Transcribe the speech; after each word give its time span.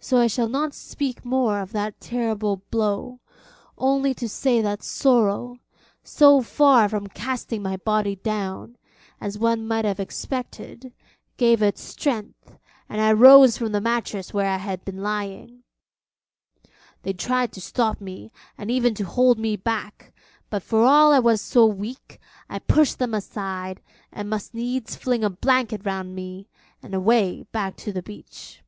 So 0.00 0.16
I 0.18 0.28
shall 0.28 0.48
not 0.48 0.74
speak 0.74 1.24
more 1.24 1.60
of 1.60 1.72
that 1.72 2.00
terrible 2.00 2.62
blow, 2.70 3.18
only 3.76 4.14
to 4.14 4.28
say 4.28 4.62
that 4.62 4.82
sorrow, 4.84 5.58
so 6.04 6.40
far 6.40 6.88
from 6.88 7.08
casting 7.08 7.62
my 7.62 7.76
body 7.76 8.14
down, 8.14 8.78
as 9.20 9.40
one 9.40 9.66
might 9.66 9.84
have 9.84 9.98
expected, 9.98 10.92
gave 11.36 11.62
it 11.62 11.78
strength, 11.78 12.56
and 12.88 13.00
I 13.00 13.12
rose 13.12 13.56
up 13.56 13.58
from 13.58 13.72
the 13.72 13.80
mattress 13.80 14.32
where 14.32 14.46
I 14.48 14.58
had 14.58 14.84
been 14.84 15.02
lying. 15.02 15.64
They 17.02 17.12
tried 17.12 17.50
to 17.54 17.60
stop 17.60 18.00
me, 18.00 18.30
and 18.56 18.70
even 18.70 18.94
to 18.94 19.04
hold 19.04 19.36
me 19.36 19.56
back, 19.56 20.14
but 20.48 20.62
for 20.62 20.84
all 20.84 21.12
I 21.12 21.18
was 21.18 21.40
so 21.40 21.66
weak, 21.66 22.20
I 22.48 22.60
pushed 22.60 23.00
them 23.00 23.14
aside 23.14 23.82
and 24.12 24.30
must 24.30 24.54
needs 24.54 24.94
fling 24.94 25.24
a 25.24 25.28
blanket 25.28 25.84
round 25.84 26.14
me 26.14 26.46
and 26.84 26.94
away 26.94 27.42
back 27.52 27.76
to 27.78 27.92
the 27.92 28.02
beach. 28.02 28.62